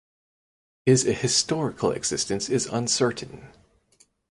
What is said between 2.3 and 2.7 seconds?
is